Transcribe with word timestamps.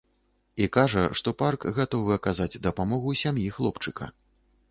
І 0.63 0.67
кажа, 0.77 1.03
што 1.19 1.33
парк 1.41 1.67
гатовы 1.75 2.11
аказаць 2.17 2.59
дапамогу 2.65 3.13
сям'і 3.23 3.47
хлопчыка. 3.59 4.09